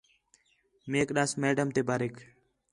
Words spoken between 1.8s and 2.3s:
باریک